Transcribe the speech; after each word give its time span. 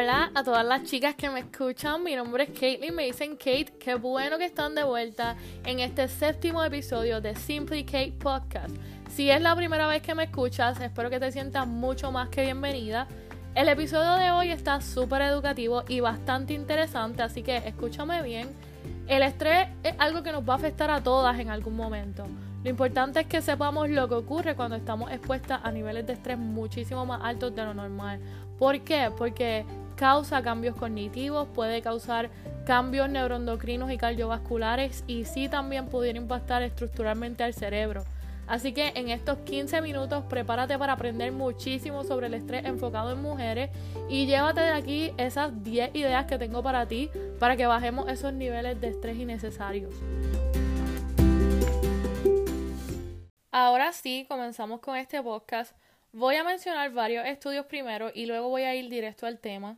Hola 0.00 0.30
a 0.32 0.44
todas 0.44 0.64
las 0.64 0.84
chicas 0.84 1.16
que 1.16 1.28
me 1.28 1.40
escuchan, 1.40 2.04
mi 2.04 2.14
nombre 2.14 2.44
es 2.44 2.50
Caitlin, 2.56 2.94
me 2.94 3.06
dicen 3.06 3.34
Kate, 3.34 3.74
qué 3.80 3.96
bueno 3.96 4.38
que 4.38 4.44
están 4.44 4.76
de 4.76 4.84
vuelta 4.84 5.34
en 5.64 5.80
este 5.80 6.06
séptimo 6.06 6.62
episodio 6.62 7.20
de 7.20 7.34
Simply 7.34 7.82
Kate 7.82 8.14
Podcast. 8.16 8.76
Si 9.10 9.28
es 9.28 9.42
la 9.42 9.56
primera 9.56 9.88
vez 9.88 10.00
que 10.00 10.14
me 10.14 10.22
escuchas, 10.22 10.80
espero 10.80 11.10
que 11.10 11.18
te 11.18 11.32
sientas 11.32 11.66
mucho 11.66 12.12
más 12.12 12.28
que 12.28 12.42
bienvenida. 12.42 13.08
El 13.56 13.68
episodio 13.68 14.14
de 14.24 14.30
hoy 14.30 14.52
está 14.52 14.80
súper 14.80 15.22
educativo 15.22 15.82
y 15.88 15.98
bastante 15.98 16.54
interesante, 16.54 17.24
así 17.24 17.42
que 17.42 17.56
escúchame 17.56 18.22
bien. 18.22 18.50
El 19.08 19.24
estrés 19.24 19.66
es 19.82 19.94
algo 19.98 20.22
que 20.22 20.30
nos 20.30 20.48
va 20.48 20.52
a 20.52 20.58
afectar 20.58 20.92
a 20.92 21.02
todas 21.02 21.40
en 21.40 21.50
algún 21.50 21.74
momento. 21.74 22.24
Lo 22.62 22.70
importante 22.70 23.18
es 23.20 23.26
que 23.26 23.42
sepamos 23.42 23.88
lo 23.90 24.08
que 24.08 24.14
ocurre 24.14 24.54
cuando 24.54 24.76
estamos 24.76 25.10
expuestas 25.10 25.60
a 25.64 25.72
niveles 25.72 26.06
de 26.06 26.12
estrés 26.12 26.38
muchísimo 26.38 27.04
más 27.04 27.20
altos 27.24 27.52
de 27.56 27.64
lo 27.64 27.74
normal. 27.74 28.20
¿Por 28.58 28.80
qué? 28.80 29.10
Porque 29.16 29.64
causa 29.98 30.42
cambios 30.42 30.76
cognitivos, 30.76 31.48
puede 31.48 31.82
causar 31.82 32.30
cambios 32.64 33.10
neuroendocrinos 33.10 33.90
y 33.90 33.98
cardiovasculares 33.98 35.02
y 35.08 35.24
sí 35.24 35.48
también 35.48 35.86
pudiera 35.86 36.18
impactar 36.18 36.62
estructuralmente 36.62 37.42
al 37.42 37.52
cerebro. 37.52 38.04
Así 38.46 38.72
que 38.72 38.92
en 38.94 39.08
estos 39.08 39.38
15 39.38 39.82
minutos 39.82 40.24
prepárate 40.28 40.78
para 40.78 40.92
aprender 40.92 41.32
muchísimo 41.32 42.04
sobre 42.04 42.28
el 42.28 42.34
estrés 42.34 42.64
enfocado 42.64 43.12
en 43.12 43.20
mujeres 43.20 43.70
y 44.08 44.26
llévate 44.26 44.60
de 44.60 44.70
aquí 44.70 45.12
esas 45.18 45.64
10 45.64 45.96
ideas 45.96 46.26
que 46.26 46.38
tengo 46.38 46.62
para 46.62 46.86
ti 46.86 47.10
para 47.40 47.56
que 47.56 47.66
bajemos 47.66 48.08
esos 48.08 48.32
niveles 48.32 48.80
de 48.80 48.88
estrés 48.88 49.18
innecesarios. 49.18 49.92
Ahora 53.50 53.92
sí, 53.92 54.26
comenzamos 54.28 54.78
con 54.78 54.96
este 54.96 55.20
podcast. 55.20 55.76
Voy 56.12 56.36
a 56.36 56.44
mencionar 56.44 56.92
varios 56.92 57.26
estudios 57.26 57.66
primero 57.66 58.12
y 58.14 58.26
luego 58.26 58.48
voy 58.48 58.62
a 58.62 58.74
ir 58.76 58.88
directo 58.88 59.26
al 59.26 59.40
tema. 59.40 59.76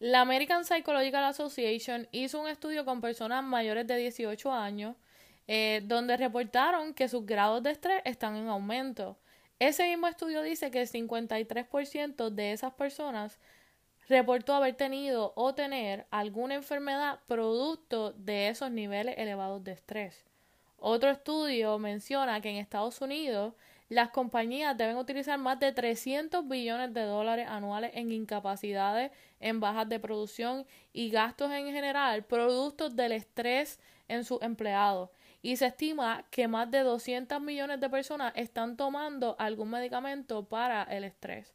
La 0.00 0.22
American 0.22 0.64
Psychological 0.64 1.24
Association 1.24 2.08
hizo 2.10 2.40
un 2.40 2.48
estudio 2.48 2.86
con 2.86 3.02
personas 3.02 3.44
mayores 3.44 3.86
de 3.86 3.98
18 3.98 4.50
años 4.50 4.96
eh, 5.46 5.82
donde 5.84 6.16
reportaron 6.16 6.94
que 6.94 7.06
sus 7.06 7.26
grados 7.26 7.62
de 7.62 7.72
estrés 7.72 8.00
están 8.06 8.34
en 8.36 8.48
aumento. 8.48 9.18
Ese 9.58 9.86
mismo 9.86 10.06
estudio 10.06 10.40
dice 10.40 10.70
que 10.70 10.80
el 10.80 10.88
53% 10.88 12.30
de 12.30 12.52
esas 12.52 12.72
personas 12.72 13.38
reportó 14.08 14.54
haber 14.54 14.74
tenido 14.74 15.34
o 15.36 15.54
tener 15.54 16.06
alguna 16.10 16.54
enfermedad 16.54 17.20
producto 17.26 18.12
de 18.12 18.48
esos 18.48 18.70
niveles 18.70 19.16
elevados 19.18 19.62
de 19.64 19.72
estrés. 19.72 20.24
Otro 20.78 21.10
estudio 21.10 21.78
menciona 21.78 22.40
que 22.40 22.48
en 22.48 22.56
Estados 22.56 23.02
Unidos 23.02 23.52
las 23.90 24.10
compañías 24.10 24.76
deben 24.76 24.96
utilizar 24.96 25.36
más 25.36 25.58
de 25.58 25.72
300 25.72 26.46
billones 26.46 26.94
de 26.94 27.02
dólares 27.02 27.48
anuales 27.48 27.90
en 27.94 28.12
incapacidades, 28.12 29.10
en 29.40 29.58
bajas 29.58 29.88
de 29.88 29.98
producción 29.98 30.64
y 30.92 31.10
gastos 31.10 31.50
en 31.50 31.66
general, 31.66 32.24
productos 32.24 32.94
del 32.94 33.10
estrés 33.10 33.80
en 34.06 34.24
sus 34.24 34.40
empleados. 34.42 35.10
Y 35.42 35.56
se 35.56 35.66
estima 35.66 36.24
que 36.30 36.46
más 36.46 36.70
de 36.70 36.80
200 36.80 37.40
millones 37.40 37.80
de 37.80 37.90
personas 37.90 38.32
están 38.36 38.76
tomando 38.76 39.34
algún 39.40 39.70
medicamento 39.70 40.44
para 40.44 40.84
el 40.84 41.02
estrés. 41.02 41.52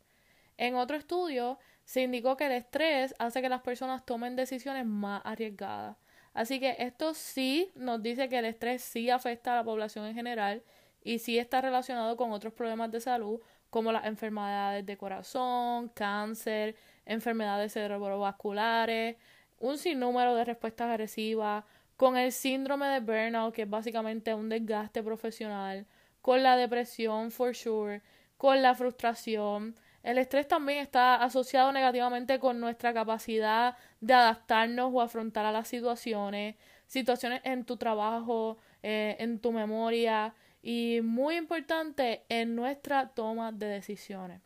En 0.57 0.75
otro 0.75 0.97
estudio, 0.97 1.57
se 1.85 2.01
indicó 2.01 2.35
que 2.35 2.47
el 2.47 2.51
estrés 2.51 3.15
hace 3.17 3.41
que 3.41 3.47
las 3.47 3.61
personas 3.61 4.05
tomen 4.05 4.35
decisiones 4.35 4.85
más 4.85 5.21
arriesgadas. 5.23 5.95
Así 6.33 6.59
que 6.59 6.75
esto 6.79 7.13
sí 7.13 7.71
nos 7.75 8.03
dice 8.03 8.27
que 8.27 8.39
el 8.39 8.45
estrés 8.45 8.81
sí 8.81 9.09
afecta 9.09 9.53
a 9.53 9.55
la 9.55 9.63
población 9.63 10.05
en 10.05 10.15
general 10.15 10.63
y 11.05 11.19
sí 11.19 11.37
está 11.37 11.61
relacionado 11.61 12.17
con 12.17 12.31
otros 12.33 12.51
problemas 12.51 12.91
de 12.91 12.99
salud 12.99 13.39
como 13.69 13.91
las 13.91 14.05
enfermedades 14.05 14.85
de 14.85 14.97
corazón, 14.97 15.89
cáncer, 15.89 16.75
enfermedades 17.05 17.73
cerebrovasculares, 17.73 19.15
un 19.59 19.77
sinnúmero 19.77 20.35
de 20.35 20.45
respuestas 20.45 20.89
agresivas, 20.89 21.63
con 21.95 22.17
el 22.17 22.31
síndrome 22.31 22.87
de 22.87 22.99
burnout, 22.99 23.53
que 23.53 23.61
es 23.61 23.69
básicamente 23.69 24.33
un 24.33 24.49
desgaste 24.49 25.03
profesional, 25.03 25.85
con 26.21 26.41
la 26.41 26.57
depresión, 26.57 27.31
for 27.31 27.55
sure, 27.55 28.01
con 28.37 28.61
la 28.61 28.73
frustración, 28.73 29.75
el 30.05 30.19
estrés 30.19 30.47
también 30.47 30.79
está 30.79 31.15
asociado 31.15 31.71
negativamente 31.71 32.37
con 32.39 32.59
nuestra 32.59 32.93
capacidad 32.93 33.75
de 34.01 34.13
adaptarnos 34.13 34.91
o 34.93 35.01
afrontar 35.01 35.45
a 35.47 35.51
las 35.51 35.67
situaciones, 35.67 36.55
situaciones 36.85 37.41
en 37.43 37.65
tu 37.65 37.77
trabajo, 37.77 38.57
eh, 38.83 39.15
en 39.19 39.39
tu 39.39 39.51
memoria 39.51 40.35
y 40.65 41.01
muy 41.03 41.35
importante 41.35 42.23
en 42.27 42.55
nuestra 42.55 43.09
toma 43.09 43.51
de 43.51 43.67
decisiones. 43.67 44.41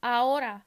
Ahora, 0.00 0.64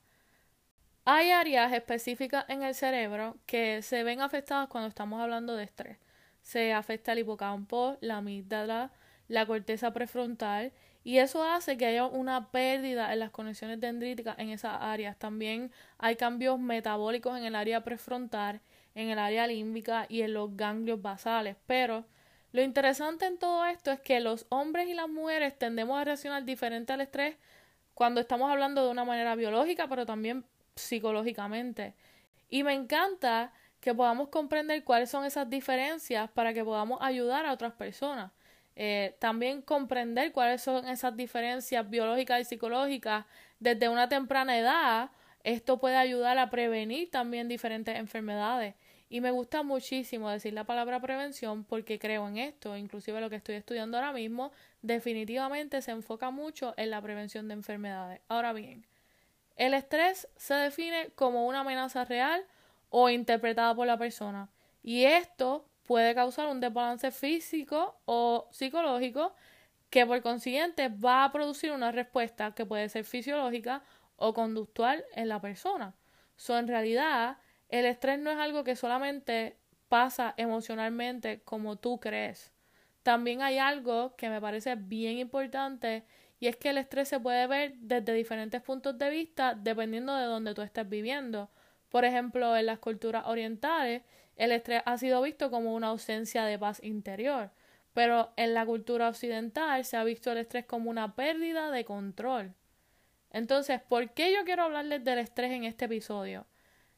hay 1.06 1.32
áreas 1.32 1.74
específicas 1.74 2.46
en 2.48 2.62
el 2.62 2.76
cerebro 2.76 3.38
que 3.48 3.82
se 3.82 4.04
ven 4.04 4.22
afectadas 4.22 4.70
cuando 4.70 4.90
estamos 4.90 5.20
hablando 5.20 5.56
de 5.56 5.64
estrés. 5.64 5.98
Se 6.44 6.72
afecta 6.72 7.14
el 7.14 7.20
hipocampo, 7.20 7.98
la 8.00 8.18
amígdala, 8.18 8.92
la 9.28 9.48
corteza 9.48 9.92
prefrontal 9.92 10.72
y 11.04 11.18
eso 11.18 11.44
hace 11.44 11.76
que 11.76 11.88
haya 11.88 12.06
una 12.06 12.52
pérdida 12.52 13.14
en 13.14 13.20
las 13.20 13.32
conexiones 13.32 13.80
dendríticas 13.80 14.38
en 14.38 14.52
esas 14.52 14.78
áreas. 14.82 15.18
También 15.18 15.72
hay 15.98 16.16
cambios 16.16 16.60
metabólicos 16.60 17.36
en 17.40 17.46
el 17.46 17.56
área 17.56 17.84
prefrontal, 17.84 18.62
en 18.94 19.10
el 19.10 19.18
área 19.18 19.48
límbica 19.48 20.06
y 20.10 20.22
en 20.22 20.34
los 20.34 20.56
ganglios 20.56 21.02
basales. 21.02 21.56
Pero 21.66 22.06
lo 22.52 22.62
interesante 22.62 23.26
en 23.26 23.38
todo 23.38 23.66
esto 23.66 23.92
es 23.92 24.00
que 24.00 24.20
los 24.20 24.46
hombres 24.50 24.88
y 24.88 24.94
las 24.94 25.10
mujeres 25.10 25.58
tendemos 25.58 26.00
a 26.00 26.04
reaccionar 26.04 26.44
diferente 26.44 26.94
al 26.94 27.02
estrés 27.02 27.38
cuando 27.94 28.22
estamos 28.22 28.52
hablando 28.52 28.84
de 28.86 28.92
una 28.92 29.06
manera 29.06 29.36
biológica, 29.36 29.88
pero 29.88 30.06
también 30.06 30.46
psicológicamente. 30.76 31.94
Y 32.50 32.64
me 32.64 32.74
encanta 32.74 33.54
que 33.80 33.94
podamos 33.94 34.30
comprender 34.30 34.84
cuáles 34.84 35.10
son 35.10 35.26
esas 35.26 35.50
diferencias 35.50 36.30
para 36.32 36.54
que 36.54 36.64
podamos 36.64 37.00
ayudar 37.02 37.46
a 37.46 37.54
otras 37.54 37.74
personas. 37.74 38.32
Eh, 38.76 39.16
también 39.20 39.62
comprender 39.62 40.32
cuáles 40.32 40.62
son 40.62 40.88
esas 40.88 41.16
diferencias 41.16 41.90
biológicas 41.90 42.42
y 42.42 42.46
psicológicas 42.46 43.26
desde 43.60 43.90
una 43.90 44.08
temprana 44.10 44.58
edad, 44.58 45.12
esto 45.44 45.80
puede 45.80 45.98
ayudar 45.98 46.38
a 46.38 46.50
prevenir 46.50 47.10
también 47.12 47.48
diferentes 47.48 47.96
enfermedades. 47.98 48.76
Y 49.12 49.20
me 49.20 49.32
gusta 49.32 49.62
muchísimo 49.62 50.30
decir 50.30 50.54
la 50.54 50.64
palabra 50.64 51.02
prevención 51.02 51.66
porque 51.66 52.00
creo 52.00 52.30
en 52.30 52.38
esto, 52.38 52.78
inclusive 52.78 53.20
lo 53.20 53.30
que 53.30 53.36
estoy 53.36 53.56
estudiando 53.56 53.98
ahora 53.98 54.14
mismo, 54.14 54.54
definitivamente 54.82 55.82
se 55.82 55.92
enfoca 55.92 56.32
mucho 56.32 56.74
en 56.78 56.92
la 56.92 57.02
prevención 57.02 57.50
de 57.50 57.56
enfermedades. 57.56 58.22
Ahora 58.30 58.54
bien, 58.54 58.88
el 59.58 59.74
estrés 59.74 60.30
se 60.38 60.54
define 60.54 61.10
como 61.16 61.46
una 61.46 61.60
amenaza 61.60 62.06
real 62.06 62.42
o 62.90 63.10
interpretada 63.10 63.76
por 63.76 63.86
la 63.86 63.98
persona. 63.98 64.48
Y 64.82 65.04
esto 65.04 65.66
puede 65.84 66.16
causar 66.16 66.48
un 66.48 66.62
desbalance 66.62 67.12
físico 67.12 68.00
o 68.06 68.48
psicológico 68.50 69.36
que 69.90 70.06
por 70.06 70.22
consiguiente 70.22 70.88
va 70.88 71.26
a 71.26 71.34
producir 71.34 71.74
una 71.74 71.92
respuesta 71.92 72.54
que 72.54 72.66
puede 72.66 72.88
ser 72.88 73.04
fisiológica 73.04 73.84
o 74.16 74.34
conductual 74.34 75.04
en 75.16 75.28
la 75.28 75.42
persona. 75.42 75.96
So, 76.38 76.58
en 76.58 76.70
realidad, 76.70 77.40
el 77.72 77.86
estrés 77.86 78.20
no 78.20 78.30
es 78.30 78.38
algo 78.38 78.64
que 78.64 78.76
solamente 78.76 79.58
pasa 79.88 80.34
emocionalmente 80.38 81.42
como 81.44 81.78
tú 81.78 82.00
crees. 82.00 82.52
También 83.02 83.42
hay 83.42 83.58
algo 83.58 84.16
que 84.18 84.30
me 84.30 84.40
parece 84.40 84.76
bien 84.76 85.18
importante 85.18 86.06
y 86.40 86.48
es 86.48 86.58
que 86.58 86.70
el 86.70 86.78
estrés 86.78 87.08
se 87.08 87.20
puede 87.20 87.48
ver 87.48 87.76
desde 87.78 88.14
diferentes 88.14 88.62
puntos 88.62 88.98
de 88.98 89.10
vista 89.10 89.56
dependiendo 89.56 90.16
de 90.16 90.26
donde 90.26 90.54
tú 90.54 90.62
estés 90.62 90.88
viviendo. 90.88 91.50
Por 91.90 92.04
ejemplo, 92.06 92.56
en 92.58 92.66
las 92.66 92.80
culturas 92.80 93.26
orientales, 93.26 94.04
el 94.36 94.52
estrés 94.52 94.82
ha 94.86 94.98
sido 94.98 95.22
visto 95.22 95.50
como 95.50 95.74
una 95.74 95.88
ausencia 95.88 96.44
de 96.44 96.60
paz 96.60 96.84
interior, 96.84 97.52
pero 97.94 98.34
en 98.36 98.54
la 98.54 98.66
cultura 98.66 99.08
occidental 99.08 99.86
se 99.86 99.98
ha 99.98 100.04
visto 100.04 100.32
el 100.32 100.40
estrés 100.40 100.66
como 100.66 100.90
una 100.90 101.16
pérdida 101.16 101.72
de 101.72 101.86
control. 101.86 102.54
Entonces, 103.32 103.82
¿por 103.82 104.12
qué 104.12 104.34
yo 104.34 104.44
quiero 104.44 104.64
hablarles 104.64 105.04
del 105.04 105.20
estrés 105.20 105.52
en 105.52 105.64
este 105.64 105.86
episodio? 105.86 106.46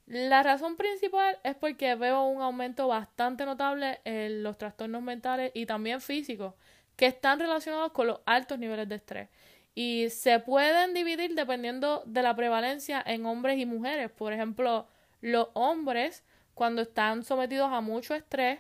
La 0.05 0.43
razón 0.43 0.75
principal 0.75 1.39
es 1.43 1.55
porque 1.55 1.95
veo 1.95 2.23
un 2.23 2.41
aumento 2.41 2.87
bastante 2.87 3.45
notable 3.45 4.01
en 4.03 4.43
los 4.43 4.57
trastornos 4.57 5.01
mentales 5.01 5.51
y 5.53 5.65
también 5.65 6.01
físicos 6.01 6.53
que 6.95 7.07
están 7.07 7.39
relacionados 7.39 7.91
con 7.93 8.07
los 8.07 8.19
altos 8.25 8.59
niveles 8.59 8.87
de 8.89 8.95
estrés 8.95 9.29
y 9.73 10.09
se 10.09 10.39
pueden 10.39 10.93
dividir 10.93 11.33
dependiendo 11.33 12.03
de 12.05 12.21
la 12.21 12.35
prevalencia 12.35 13.01
en 13.05 13.25
hombres 13.25 13.57
y 13.57 13.65
mujeres. 13.65 14.11
Por 14.11 14.33
ejemplo, 14.33 14.87
los 15.21 15.47
hombres 15.53 16.23
cuando 16.53 16.81
están 16.83 17.23
sometidos 17.23 17.71
a 17.71 17.81
mucho 17.81 18.15
estrés, 18.15 18.59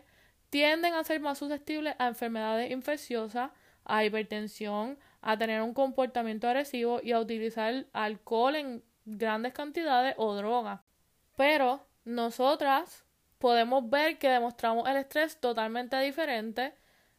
tienden 0.49 0.93
a 0.93 1.03
ser 1.03 1.19
más 1.19 1.37
susceptibles 1.37 1.95
a 1.99 2.07
enfermedades 2.07 2.71
infecciosas, 2.71 3.51
a 3.85 4.05
hipertensión, 4.05 4.97
a 5.21 5.37
tener 5.37 5.61
un 5.61 5.73
comportamiento 5.73 6.47
agresivo 6.47 6.99
y 7.03 7.11
a 7.11 7.19
utilizar 7.19 7.85
alcohol 7.93 8.55
en 8.55 8.83
grandes 9.05 9.53
cantidades 9.53 10.15
o 10.17 10.35
drogas. 10.35 10.81
Pero 11.35 11.85
nosotras 12.05 13.05
podemos 13.39 13.89
ver 13.89 14.17
que 14.19 14.29
demostramos 14.29 14.87
el 14.87 14.97
estrés 14.97 15.39
totalmente 15.39 15.99
diferente. 15.99 16.73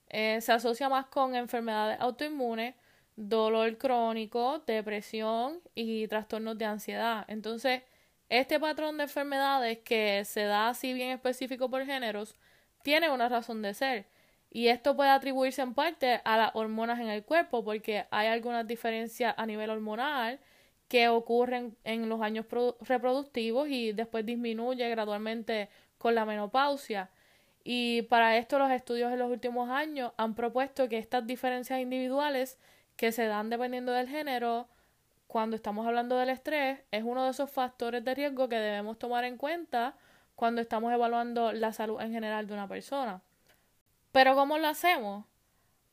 Eh, 0.08 0.40
se 0.40 0.52
asocia 0.52 0.88
más 0.88 1.06
con 1.06 1.34
enfermedades 1.34 1.98
autoinmunes, 2.00 2.74
dolor 3.16 3.76
crónico, 3.78 4.60
depresión 4.66 5.60
y 5.74 6.08
trastornos 6.08 6.58
de 6.58 6.64
ansiedad. 6.64 7.24
Entonces, 7.28 7.82
este 8.28 8.58
patrón 8.58 8.96
de 8.96 9.04
enfermedades 9.04 9.78
que 9.80 10.24
se 10.24 10.44
da 10.44 10.68
así 10.68 10.92
bien 10.92 11.10
específico 11.10 11.68
por 11.70 11.84
géneros 11.84 12.36
tiene 12.82 13.10
una 13.10 13.28
razón 13.28 13.62
de 13.62 13.74
ser. 13.74 14.06
Y 14.50 14.68
esto 14.68 14.96
puede 14.96 15.10
atribuirse 15.10 15.62
en 15.62 15.74
parte 15.74 16.20
a 16.24 16.36
las 16.36 16.50
hormonas 16.54 17.00
en 17.00 17.08
el 17.08 17.24
cuerpo, 17.24 17.64
porque 17.64 18.06
hay 18.10 18.28
algunas 18.28 18.66
diferencias 18.66 19.34
a 19.36 19.46
nivel 19.46 19.70
hormonal 19.70 20.38
que 20.94 21.08
ocurren 21.08 21.76
en 21.82 22.08
los 22.08 22.20
años 22.20 22.46
reproductivos 22.82 23.66
y 23.68 23.90
después 23.90 24.24
disminuye 24.24 24.88
gradualmente 24.88 25.68
con 25.98 26.14
la 26.14 26.24
menopausia. 26.24 27.10
Y 27.64 28.02
para 28.02 28.36
esto 28.36 28.60
los 28.60 28.70
estudios 28.70 29.12
en 29.12 29.18
los 29.18 29.28
últimos 29.28 29.70
años 29.70 30.12
han 30.18 30.36
propuesto 30.36 30.88
que 30.88 30.98
estas 30.98 31.26
diferencias 31.26 31.80
individuales 31.80 32.60
que 32.94 33.10
se 33.10 33.26
dan 33.26 33.50
dependiendo 33.50 33.90
del 33.90 34.08
género, 34.08 34.68
cuando 35.26 35.56
estamos 35.56 35.84
hablando 35.84 36.16
del 36.16 36.28
estrés, 36.28 36.78
es 36.92 37.02
uno 37.02 37.24
de 37.24 37.30
esos 37.30 37.50
factores 37.50 38.04
de 38.04 38.14
riesgo 38.14 38.48
que 38.48 38.60
debemos 38.60 38.96
tomar 38.96 39.24
en 39.24 39.36
cuenta 39.36 39.96
cuando 40.36 40.60
estamos 40.60 40.92
evaluando 40.92 41.50
la 41.50 41.72
salud 41.72 42.00
en 42.00 42.12
general 42.12 42.46
de 42.46 42.54
una 42.54 42.68
persona. 42.68 43.20
Pero 44.12 44.36
¿cómo 44.36 44.58
lo 44.58 44.68
hacemos? 44.68 45.26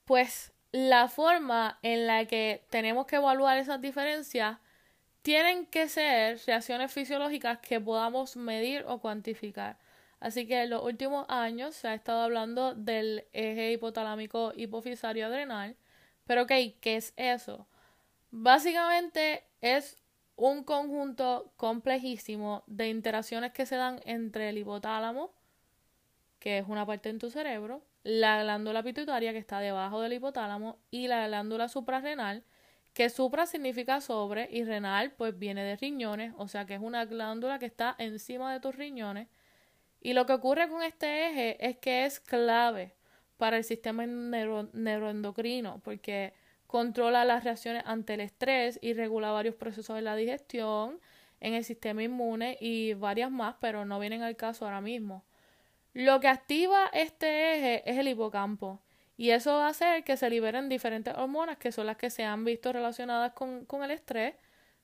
Pues 0.05 0.53
la 0.71 1.07
forma 1.07 1.79
en 1.81 2.05
la 2.05 2.25
que 2.25 2.63
tenemos 2.69 3.07
que 3.07 3.15
evaluar 3.15 3.57
esas 3.57 3.81
diferencias 3.81 4.59
tienen 5.21 5.65
que 5.65 5.87
ser 5.87 6.39
reacciones 6.45 6.91
fisiológicas 6.91 7.59
que 7.59 7.79
podamos 7.79 8.35
medir 8.35 8.85
o 8.87 8.99
cuantificar. 8.99 9.77
Así 10.19 10.47
que 10.47 10.63
en 10.63 10.69
los 10.69 10.83
últimos 10.83 11.25
años 11.29 11.75
se 11.75 11.87
ha 11.87 11.93
estado 11.93 12.21
hablando 12.21 12.75
del 12.75 13.25
eje 13.33 13.71
hipotalámico 13.71 14.53
hipofisario 14.55 15.25
adrenal. 15.25 15.75
Pero 16.25 16.43
ok, 16.43 16.51
¿qué 16.79 16.95
es 16.97 17.13
eso? 17.17 17.67
Básicamente 18.29 19.43
es 19.61 19.97
un 20.35 20.63
conjunto 20.63 21.51
complejísimo 21.57 22.63
de 22.67 22.89
interacciones 22.89 23.51
que 23.51 23.65
se 23.65 23.75
dan 23.75 23.99
entre 24.05 24.49
el 24.49 24.57
hipotálamo, 24.57 25.31
que 26.39 26.59
es 26.59 26.67
una 26.67 26.85
parte 26.85 27.09
en 27.09 27.19
tu 27.19 27.29
cerebro, 27.29 27.83
la 28.03 28.41
glándula 28.41 28.81
pituitaria 28.83 29.33
que 29.33 29.37
está 29.37 29.59
debajo 29.59 30.01
del 30.01 30.13
hipotálamo 30.13 30.79
y 30.89 31.07
la 31.07 31.27
glándula 31.27 31.67
suprarrenal, 31.67 32.43
que 32.93 33.09
supra 33.09 33.45
significa 33.45 34.01
sobre 34.01 34.49
y 34.51 34.63
renal 34.63 35.11
pues 35.11 35.37
viene 35.37 35.63
de 35.63 35.77
riñones, 35.77 36.33
o 36.37 36.47
sea 36.47 36.65
que 36.65 36.75
es 36.75 36.81
una 36.81 37.05
glándula 37.05 37.59
que 37.59 37.65
está 37.65 37.95
encima 37.97 38.51
de 38.53 38.59
tus 38.59 38.75
riñones. 38.75 39.27
Y 40.01 40.13
lo 40.13 40.25
que 40.25 40.33
ocurre 40.33 40.67
con 40.67 40.83
este 40.83 41.29
eje 41.29 41.65
es 41.65 41.77
que 41.77 42.05
es 42.05 42.19
clave 42.19 42.95
para 43.37 43.57
el 43.57 43.63
sistema 43.63 44.05
neuroendocrino 44.05 45.79
porque 45.83 46.33
controla 46.67 47.25
las 47.25 47.43
reacciones 47.43 47.83
ante 47.85 48.15
el 48.15 48.21
estrés 48.21 48.79
y 48.81 48.93
regula 48.93 49.31
varios 49.31 49.55
procesos 49.55 49.95
de 49.95 50.01
la 50.01 50.15
digestión, 50.15 50.99
en 51.39 51.55
el 51.55 51.63
sistema 51.63 52.03
inmune 52.03 52.57
y 52.61 52.93
varias 52.93 53.31
más, 53.31 53.55
pero 53.59 53.83
no 53.83 53.99
vienen 53.99 54.21
al 54.21 54.35
caso 54.35 54.65
ahora 54.65 54.79
mismo. 54.79 55.25
Lo 55.93 56.19
que 56.19 56.27
activa 56.27 56.89
este 56.93 57.55
eje 57.55 57.89
es 57.89 57.97
el 57.97 58.07
hipocampo 58.07 58.79
y 59.17 59.31
eso 59.31 59.53
va 59.53 59.67
a 59.67 59.69
hacer 59.69 60.03
que 60.03 60.17
se 60.17 60.29
liberen 60.29 60.69
diferentes 60.69 61.13
hormonas 61.15 61.57
que 61.57 61.71
son 61.71 61.85
las 61.85 61.97
que 61.97 62.09
se 62.09 62.23
han 62.23 62.43
visto 62.43 62.73
relacionadas 62.73 63.33
con, 63.33 63.65
con 63.65 63.83
el 63.83 63.91
estrés, 63.91 64.35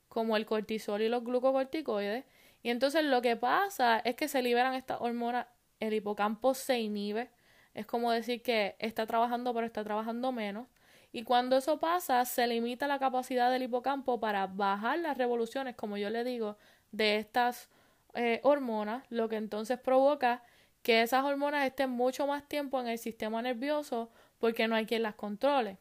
como 0.08 0.36
el 0.36 0.46
cortisol 0.46 1.02
y 1.02 1.08
los 1.08 1.24
glucocorticoides. 1.24 2.24
Y 2.62 2.70
entonces 2.70 3.04
lo 3.04 3.22
que 3.22 3.36
pasa 3.36 4.00
es 4.00 4.16
que 4.16 4.28
se 4.28 4.42
liberan 4.42 4.74
estas 4.74 5.00
hormonas, 5.00 5.46
el 5.80 5.94
hipocampo 5.94 6.54
se 6.54 6.78
inhibe, 6.78 7.30
es 7.74 7.86
como 7.86 8.10
decir 8.10 8.42
que 8.42 8.76
está 8.78 9.06
trabajando 9.06 9.54
pero 9.54 9.66
está 9.66 9.84
trabajando 9.84 10.32
menos. 10.32 10.66
Y 11.12 11.22
cuando 11.22 11.56
eso 11.56 11.78
pasa, 11.78 12.24
se 12.24 12.46
limita 12.46 12.86
la 12.86 12.98
capacidad 12.98 13.50
del 13.50 13.62
hipocampo 13.62 14.20
para 14.20 14.46
bajar 14.46 14.98
las 14.98 15.16
revoluciones, 15.16 15.74
como 15.74 15.96
yo 15.96 16.10
le 16.10 16.22
digo, 16.22 16.58
de 16.92 17.16
estas 17.16 17.70
eh, 18.14 18.40
hormonas, 18.42 19.04
lo 19.08 19.28
que 19.28 19.36
entonces 19.36 19.78
provoca 19.78 20.42
que 20.82 21.02
esas 21.02 21.24
hormonas 21.24 21.66
estén 21.66 21.90
mucho 21.90 22.26
más 22.26 22.46
tiempo 22.48 22.80
en 22.80 22.88
el 22.88 22.98
sistema 22.98 23.42
nervioso 23.42 24.10
porque 24.38 24.68
no 24.68 24.76
hay 24.76 24.86
quien 24.86 25.02
las 25.02 25.14
controle. 25.14 25.78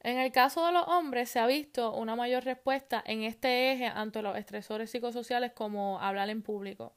En 0.00 0.18
el 0.18 0.30
caso 0.30 0.64
de 0.64 0.72
los 0.72 0.86
hombres 0.86 1.30
se 1.30 1.40
ha 1.40 1.46
visto 1.46 1.92
una 1.94 2.14
mayor 2.14 2.44
respuesta 2.44 3.02
en 3.04 3.22
este 3.22 3.72
eje 3.72 3.86
ante 3.86 4.22
los 4.22 4.36
estresores 4.36 4.90
psicosociales 4.90 5.52
como 5.52 6.00
hablar 6.00 6.30
en 6.30 6.42
público. 6.42 6.94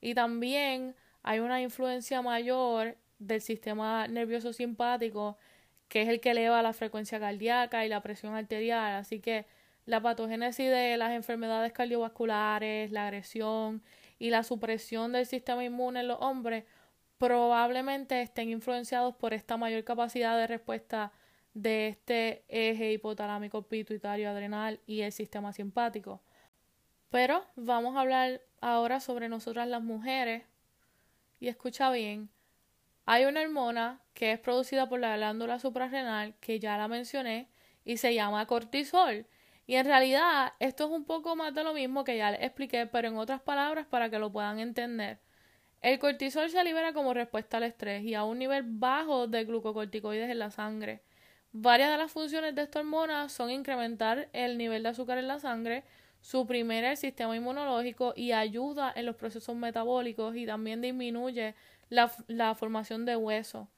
Y 0.00 0.14
también 0.14 0.94
hay 1.22 1.38
una 1.40 1.62
influencia 1.62 2.20
mayor 2.22 2.98
del 3.18 3.40
sistema 3.40 4.08
nervioso 4.08 4.52
simpático 4.52 5.38
que 5.88 6.02
es 6.02 6.08
el 6.08 6.20
que 6.20 6.30
eleva 6.30 6.62
la 6.62 6.72
frecuencia 6.72 7.18
cardíaca 7.18 7.84
y 7.84 7.88
la 7.88 8.00
presión 8.00 8.34
arterial. 8.34 8.94
Así 8.94 9.20
que 9.20 9.46
la 9.86 10.00
patogénesis 10.00 10.70
de 10.70 10.96
las 10.96 11.12
enfermedades 11.12 11.72
cardiovasculares, 11.72 12.92
la 12.92 13.06
agresión 13.06 13.82
y 14.20 14.30
la 14.30 14.44
supresión 14.44 15.12
del 15.12 15.26
sistema 15.26 15.64
inmune 15.64 16.00
en 16.00 16.08
los 16.08 16.18
hombres 16.20 16.64
probablemente 17.18 18.22
estén 18.22 18.50
influenciados 18.50 19.16
por 19.16 19.34
esta 19.34 19.56
mayor 19.56 19.82
capacidad 19.82 20.36
de 20.36 20.46
respuesta 20.46 21.10
de 21.54 21.88
este 21.88 22.44
eje 22.48 22.92
hipotalámico 22.92 23.62
pituitario 23.62 24.30
adrenal 24.30 24.78
y 24.86 25.00
el 25.00 25.10
sistema 25.10 25.52
simpático. 25.52 26.20
Pero 27.08 27.44
vamos 27.56 27.96
a 27.96 28.02
hablar 28.02 28.42
ahora 28.60 29.00
sobre 29.00 29.28
nosotras 29.28 29.66
las 29.66 29.82
mujeres. 29.82 30.44
Y 31.40 31.48
escucha 31.48 31.90
bien, 31.90 32.28
hay 33.06 33.24
una 33.24 33.40
hormona 33.40 34.02
que 34.12 34.32
es 34.32 34.38
producida 34.38 34.88
por 34.88 35.00
la 35.00 35.16
glándula 35.16 35.58
suprarrenal, 35.58 36.34
que 36.40 36.60
ya 36.60 36.76
la 36.76 36.88
mencioné, 36.88 37.48
y 37.84 37.96
se 37.96 38.14
llama 38.14 38.46
cortisol. 38.46 39.26
Y 39.70 39.76
en 39.76 39.86
realidad 39.86 40.54
esto 40.58 40.86
es 40.86 40.90
un 40.90 41.04
poco 41.04 41.36
más 41.36 41.54
de 41.54 41.62
lo 41.62 41.72
mismo 41.72 42.02
que 42.02 42.16
ya 42.16 42.32
les 42.32 42.42
expliqué, 42.42 42.86
pero 42.86 43.06
en 43.06 43.16
otras 43.16 43.40
palabras 43.40 43.86
para 43.86 44.10
que 44.10 44.18
lo 44.18 44.32
puedan 44.32 44.58
entender. 44.58 45.20
El 45.80 46.00
cortisol 46.00 46.50
se 46.50 46.64
libera 46.64 46.92
como 46.92 47.14
respuesta 47.14 47.58
al 47.58 47.62
estrés 47.62 48.02
y 48.02 48.16
a 48.16 48.24
un 48.24 48.40
nivel 48.40 48.64
bajo 48.66 49.28
de 49.28 49.44
glucocorticoides 49.44 50.28
en 50.28 50.40
la 50.40 50.50
sangre. 50.50 51.02
Varias 51.52 51.92
de 51.92 51.98
las 51.98 52.10
funciones 52.10 52.56
de 52.56 52.62
esta 52.62 52.80
hormona 52.80 53.28
son 53.28 53.52
incrementar 53.52 54.28
el 54.32 54.58
nivel 54.58 54.82
de 54.82 54.88
azúcar 54.88 55.18
en 55.18 55.28
la 55.28 55.38
sangre, 55.38 55.84
suprimir 56.20 56.82
el 56.82 56.96
sistema 56.96 57.36
inmunológico 57.36 58.12
y 58.16 58.32
ayuda 58.32 58.92
en 58.96 59.06
los 59.06 59.14
procesos 59.14 59.54
metabólicos 59.54 60.34
y 60.34 60.46
también 60.46 60.80
disminuye 60.80 61.54
la, 61.90 62.10
la 62.26 62.56
formación 62.56 63.04
de 63.04 63.14
hueso. 63.14 63.68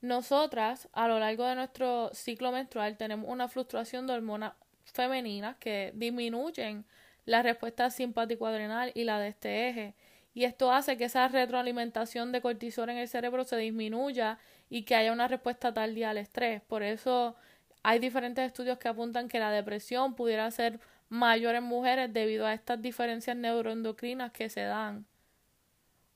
Nosotras, 0.00 0.88
a 0.92 1.08
lo 1.08 1.18
largo 1.18 1.44
de 1.44 1.56
nuestro 1.56 2.10
ciclo 2.14 2.52
menstrual, 2.52 2.96
tenemos 2.96 3.28
una 3.28 3.48
fluctuación 3.48 4.06
de 4.06 4.12
hormonas 4.12 4.52
femeninas 4.92 5.56
que 5.56 5.92
disminuyen 5.94 6.84
la 7.24 7.42
respuesta 7.42 7.90
simpático-adrenal 7.90 8.92
y 8.94 9.04
la 9.04 9.20
de 9.20 9.28
este 9.28 9.68
eje. 9.68 9.94
Y 10.34 10.44
esto 10.44 10.72
hace 10.72 10.96
que 10.96 11.04
esa 11.04 11.28
retroalimentación 11.28 12.32
de 12.32 12.40
cortisol 12.40 12.90
en 12.90 12.98
el 12.98 13.08
cerebro 13.08 13.44
se 13.44 13.56
disminuya 13.56 14.38
y 14.70 14.82
que 14.82 14.94
haya 14.94 15.12
una 15.12 15.28
respuesta 15.28 15.74
tardía 15.74 16.10
al 16.10 16.18
estrés. 16.18 16.62
Por 16.62 16.82
eso 16.82 17.36
hay 17.82 17.98
diferentes 17.98 18.46
estudios 18.46 18.78
que 18.78 18.88
apuntan 18.88 19.28
que 19.28 19.38
la 19.38 19.50
depresión 19.50 20.14
pudiera 20.14 20.50
ser 20.50 20.80
mayor 21.08 21.54
en 21.54 21.64
mujeres 21.64 22.12
debido 22.12 22.46
a 22.46 22.54
estas 22.54 22.80
diferencias 22.80 23.36
neuroendocrinas 23.36 24.32
que 24.32 24.48
se 24.48 24.62
dan. 24.62 25.06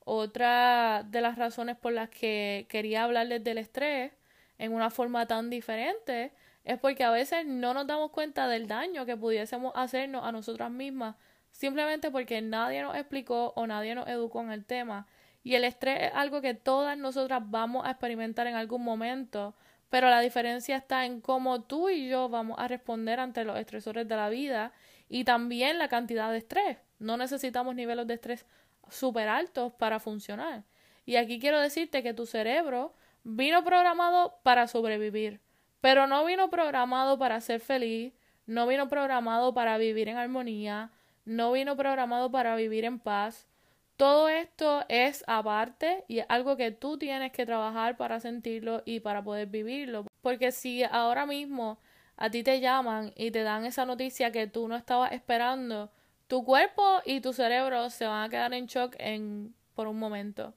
Otra 0.05 1.03
de 1.07 1.21
las 1.21 1.37
razones 1.37 1.77
por 1.77 1.93
las 1.93 2.09
que 2.09 2.65
quería 2.69 3.03
hablarles 3.03 3.43
del 3.43 3.57
estrés 3.57 4.11
en 4.57 4.73
una 4.73 4.89
forma 4.89 5.25
tan 5.27 5.49
diferente 5.49 6.31
es 6.63 6.79
porque 6.79 7.03
a 7.03 7.11
veces 7.11 7.45
no 7.45 7.73
nos 7.73 7.87
damos 7.87 8.11
cuenta 8.11 8.47
del 8.47 8.67
daño 8.67 9.05
que 9.05 9.17
pudiésemos 9.17 9.73
hacernos 9.75 10.23
a 10.23 10.31
nosotras 10.31 10.71
mismas 10.71 11.15
simplemente 11.53 12.11
porque 12.11 12.41
nadie 12.41 12.81
nos 12.81 12.95
explicó 12.95 13.53
o 13.55 13.65
nadie 13.65 13.95
nos 13.95 14.07
educó 14.07 14.41
en 14.41 14.51
el 14.51 14.65
tema. 14.65 15.07
Y 15.43 15.55
el 15.55 15.63
estrés 15.63 16.03
es 16.03 16.11
algo 16.13 16.41
que 16.41 16.53
todas 16.53 16.97
nosotras 16.97 17.41
vamos 17.45 17.85
a 17.85 17.91
experimentar 17.91 18.47
en 18.47 18.55
algún 18.55 18.83
momento, 18.83 19.55
pero 19.89 20.09
la 20.09 20.19
diferencia 20.19 20.75
está 20.75 21.05
en 21.05 21.21
cómo 21.21 21.61
tú 21.63 21.89
y 21.89 22.09
yo 22.09 22.27
vamos 22.27 22.57
a 22.59 22.67
responder 22.67 23.19
ante 23.19 23.43
los 23.43 23.57
estresores 23.57 24.07
de 24.07 24.15
la 24.15 24.29
vida 24.29 24.71
y 25.09 25.23
también 25.25 25.77
la 25.77 25.89
cantidad 25.89 26.31
de 26.31 26.39
estrés. 26.39 26.77
No 26.97 27.17
necesitamos 27.17 27.75
niveles 27.75 28.07
de 28.07 28.15
estrés 28.15 28.45
súper 28.89 29.27
altos 29.27 29.73
para 29.73 29.99
funcionar. 29.99 30.63
Y 31.05 31.17
aquí 31.17 31.39
quiero 31.39 31.59
decirte 31.59 32.01
que 32.01 32.13
tu 32.13 32.25
cerebro 32.25 32.95
vino 33.23 33.63
programado 33.63 34.39
para 34.43 34.67
sobrevivir, 34.67 35.41
pero 35.83 36.07
no 36.07 36.23
vino 36.23 36.49
programado 36.49 37.19
para 37.19 37.41
ser 37.41 37.59
feliz, 37.59 38.13
no 38.45 38.65
vino 38.67 38.87
programado 38.87 39.53
para 39.53 39.77
vivir 39.77 40.07
en 40.07 40.15
armonía, 40.15 40.91
no 41.25 41.51
vino 41.51 41.75
programado 41.75 42.31
para 42.31 42.55
vivir 42.55 42.85
en 42.85 42.99
paz. 42.99 43.49
Todo 43.97 44.29
esto 44.29 44.85
es 44.87 45.25
aparte 45.27 46.05
y 46.07 46.19
es 46.19 46.25
algo 46.29 46.55
que 46.55 46.71
tú 46.71 46.97
tienes 46.97 47.33
que 47.33 47.45
trabajar 47.45 47.97
para 47.97 48.21
sentirlo 48.21 48.81
y 48.85 49.01
para 49.01 49.25
poder 49.25 49.47
vivirlo. 49.47 50.05
Porque 50.21 50.53
si 50.53 50.83
ahora 50.83 51.25
mismo 51.25 51.81
a 52.15 52.29
ti 52.29 52.43
te 52.43 52.61
llaman 52.61 53.11
y 53.17 53.31
te 53.31 53.43
dan 53.43 53.65
esa 53.65 53.83
noticia 53.83 54.31
que 54.31 54.47
tú 54.47 54.69
no 54.69 54.77
estabas 54.77 55.11
esperando, 55.11 55.91
tu 56.27 56.45
cuerpo 56.45 57.01
y 57.03 57.19
tu 57.19 57.33
cerebro 57.33 57.89
se 57.89 58.07
van 58.07 58.23
a 58.23 58.29
quedar 58.29 58.53
en 58.53 58.67
shock 58.67 58.95
en, 58.99 59.53
por 59.75 59.87
un 59.87 59.99
momento. 59.99 60.53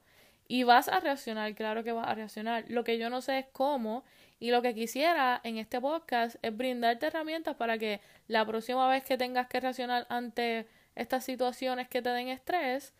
Y 0.47 0.63
vas 0.63 0.87
a 0.87 1.01
reaccionar, 1.01 1.53
claro 1.53 1.83
que 1.83 1.91
vas 1.91 2.07
a 2.07 2.15
reaccionar. 2.15 2.63
Lo 2.69 2.85
que 2.85 2.97
yo 2.97 3.09
no 3.09 3.19
sé 3.19 3.39
es 3.39 3.45
cómo. 3.51 4.05
Y 4.39 4.51
lo 4.51 4.61
que 4.61 4.75
quisiera 4.75 5.41
en 5.43 5.57
este 5.57 5.81
podcast 5.81 6.35
es 6.41 6.55
brindarte 6.55 7.07
herramientas 7.07 7.55
para 7.55 7.77
que 7.77 8.01
la 8.27 8.45
próxima 8.45 8.87
vez 8.87 9.03
que 9.03 9.17
tengas 9.17 9.47
que 9.47 9.59
reaccionar 9.59 10.05
ante 10.09 10.67
estas 10.95 11.23
situaciones 11.23 11.87
que 11.87 12.01
te 12.01 12.09
den 12.09 12.27
estrés, 12.27 12.93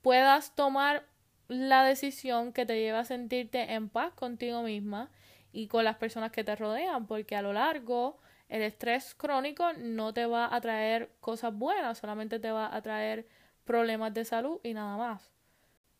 puedas 0.00 0.54
tomar 0.54 1.04
la 1.48 1.84
decisión 1.84 2.52
que 2.52 2.66
te 2.66 2.80
lleva 2.80 3.00
a 3.00 3.04
sentirte 3.04 3.72
en 3.74 3.88
paz 3.88 4.12
contigo 4.14 4.62
misma 4.62 5.10
y 5.52 5.68
con 5.68 5.84
las 5.84 5.96
personas 5.96 6.32
que 6.32 6.44
te 6.44 6.56
rodean, 6.56 7.06
porque 7.06 7.36
a 7.36 7.42
lo 7.42 7.52
largo 7.52 8.18
el 8.48 8.62
estrés 8.62 9.14
crónico 9.14 9.72
no 9.74 10.12
te 10.12 10.26
va 10.26 10.54
a 10.54 10.60
traer 10.60 11.10
cosas 11.20 11.54
buenas, 11.54 11.98
solamente 11.98 12.38
te 12.38 12.50
va 12.50 12.74
a 12.74 12.82
traer 12.82 13.26
problemas 13.64 14.12
de 14.14 14.24
salud 14.24 14.60
y 14.62 14.74
nada 14.74 14.96
más. 14.96 15.30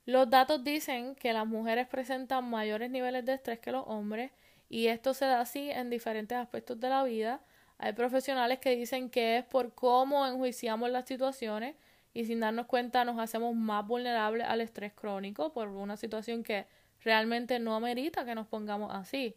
Los 0.04 0.28
datos 0.28 0.64
dicen 0.64 1.14
que 1.14 1.32
las 1.32 1.46
mujeres 1.46 1.86
presentan 1.86 2.48
mayores 2.50 2.90
niveles 2.90 3.24
de 3.24 3.34
estrés 3.34 3.60
que 3.60 3.72
los 3.72 3.84
hombres 3.86 4.32
y 4.72 4.86
esto 4.86 5.12
se 5.12 5.26
da 5.26 5.42
así 5.42 5.70
en 5.70 5.90
diferentes 5.90 6.38
aspectos 6.38 6.80
de 6.80 6.88
la 6.88 7.04
vida. 7.04 7.42
Hay 7.76 7.92
profesionales 7.92 8.58
que 8.58 8.74
dicen 8.74 9.10
que 9.10 9.36
es 9.36 9.44
por 9.44 9.74
cómo 9.74 10.26
enjuiciamos 10.26 10.88
las 10.88 11.04
situaciones 11.04 11.76
y 12.14 12.24
sin 12.24 12.40
darnos 12.40 12.64
cuenta 12.64 13.04
nos 13.04 13.18
hacemos 13.18 13.54
más 13.54 13.86
vulnerables 13.86 14.46
al 14.48 14.62
estrés 14.62 14.94
crónico 14.94 15.52
por 15.52 15.68
una 15.68 15.98
situación 15.98 16.42
que 16.42 16.66
realmente 17.04 17.58
no 17.58 17.74
amerita 17.74 18.24
que 18.24 18.34
nos 18.34 18.46
pongamos 18.46 18.94
así. 18.94 19.36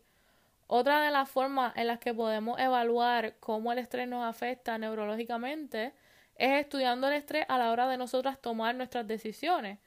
Otra 0.67 1.01
de 1.03 1.11
las 1.11 1.29
formas 1.29 1.73
en 1.75 1.87
las 1.87 1.99
que 1.99 2.13
podemos 2.13 2.57
evaluar 2.57 3.35
cómo 3.41 3.73
el 3.73 3.79
estrés 3.79 4.07
nos 4.07 4.23
afecta 4.23 4.77
neurológicamente 4.77 5.93
es 6.37 6.61
estudiando 6.61 7.09
el 7.09 7.13
estrés 7.15 7.45
a 7.49 7.57
la 7.57 7.71
hora 7.71 7.89
de 7.89 7.97
nosotras 7.97 8.39
tomar 8.39 8.73
nuestras 8.73 9.05
decisiones. 9.05 9.79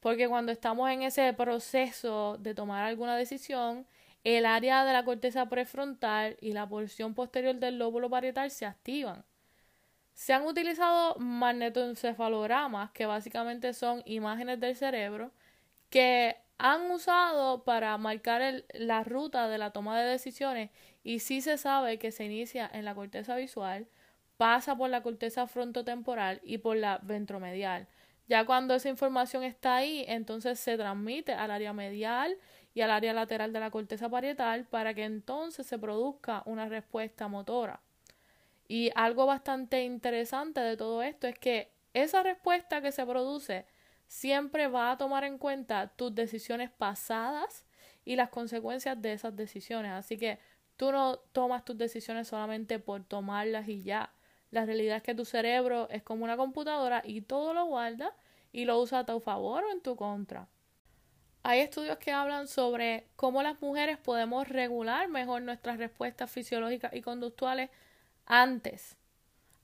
Porque 0.00 0.26
cuando 0.26 0.52
estamos 0.52 0.88
en 0.88 1.02
ese 1.02 1.34
proceso 1.34 2.38
de 2.38 2.54
tomar 2.54 2.84
alguna 2.84 3.14
decisión, 3.14 3.86
el 4.24 4.46
área 4.46 4.84
de 4.84 4.92
la 4.92 5.04
corteza 5.04 5.48
prefrontal 5.48 6.36
y 6.40 6.52
la 6.52 6.68
porción 6.68 7.14
posterior 7.14 7.54
del 7.56 7.78
lóbulo 7.78 8.08
parietal 8.10 8.50
se 8.50 8.66
activan. 8.66 9.24
Se 10.14 10.32
han 10.32 10.46
utilizado 10.46 11.16
magnetoencefalogramas, 11.18 12.90
que 12.92 13.04
básicamente 13.04 13.74
son 13.74 14.02
imágenes 14.06 14.60
del 14.60 14.76
cerebro, 14.76 15.32
que 15.90 16.36
han 16.56 16.90
usado 16.90 17.64
para 17.64 17.96
marcar 17.98 18.64
la 18.72 19.04
ruta 19.04 19.48
de 19.48 19.58
la 19.58 19.72
toma 19.72 20.00
de 20.00 20.08
decisiones 20.08 20.70
y 21.02 21.18
sí 21.18 21.40
se 21.40 21.58
sabe 21.58 21.98
que 21.98 22.12
se 22.12 22.24
inicia 22.24 22.70
en 22.72 22.84
la 22.84 22.94
corteza 22.94 23.36
visual, 23.36 23.86
pasa 24.36 24.76
por 24.76 24.88
la 24.88 25.02
corteza 25.02 25.46
frontotemporal 25.46 26.40
y 26.44 26.58
por 26.58 26.76
la 26.76 26.98
ventromedial. 27.02 27.88
Ya 28.26 28.46
cuando 28.46 28.74
esa 28.74 28.88
información 28.88 29.42
está 29.42 29.76
ahí, 29.76 30.04
entonces 30.08 30.58
se 30.58 30.76
transmite 30.78 31.32
al 31.32 31.50
área 31.50 31.72
medial 31.72 32.36
y 32.74 32.80
al 32.80 32.90
área 32.90 33.12
lateral 33.12 33.52
de 33.52 33.60
la 33.60 33.70
corteza 33.70 34.08
parietal 34.08 34.66
para 34.66 34.92
que 34.94 35.04
entonces 35.04 35.66
se 35.66 35.78
produzca 35.78 36.42
una 36.44 36.68
respuesta 36.68 37.28
motora. 37.28 37.80
Y 38.66 38.90
algo 38.94 39.26
bastante 39.26 39.84
interesante 39.84 40.60
de 40.60 40.76
todo 40.76 41.02
esto 41.02 41.26
es 41.26 41.38
que 41.38 41.70
esa 41.92 42.22
respuesta 42.22 42.82
que 42.82 42.92
se 42.92 43.06
produce 43.06 43.66
siempre 44.08 44.66
va 44.68 44.90
a 44.90 44.98
tomar 44.98 45.24
en 45.24 45.38
cuenta 45.38 45.88
tus 45.88 46.14
decisiones 46.14 46.70
pasadas 46.70 47.64
y 48.04 48.16
las 48.16 48.30
consecuencias 48.30 49.00
de 49.00 49.12
esas 49.12 49.36
decisiones. 49.36 49.92
Así 49.92 50.16
que 50.16 50.38
tú 50.76 50.90
no 50.92 51.18
tomas 51.32 51.64
tus 51.64 51.78
decisiones 51.78 52.28
solamente 52.28 52.78
por 52.78 53.04
tomarlas 53.04 53.68
y 53.68 53.82
ya. 53.82 54.12
La 54.50 54.66
realidad 54.66 54.96
es 54.98 55.02
que 55.02 55.14
tu 55.14 55.24
cerebro 55.24 55.88
es 55.90 56.02
como 56.02 56.24
una 56.24 56.36
computadora 56.36 57.02
y 57.04 57.22
todo 57.22 57.54
lo 57.54 57.66
guarda 57.66 58.14
y 58.52 58.64
lo 58.64 58.80
usa 58.80 59.00
a 59.00 59.06
tu 59.06 59.20
favor 59.20 59.64
o 59.64 59.70
en 59.72 59.80
tu 59.80 59.96
contra. 59.96 60.48
Hay 61.46 61.60
estudios 61.60 61.98
que 61.98 62.10
hablan 62.10 62.48
sobre 62.48 63.06
cómo 63.16 63.42
las 63.42 63.60
mujeres 63.60 63.98
podemos 63.98 64.48
regular 64.48 65.08
mejor 65.08 65.42
nuestras 65.42 65.76
respuestas 65.76 66.30
fisiológicas 66.30 66.94
y 66.94 67.02
conductuales 67.02 67.68
antes. 68.24 68.96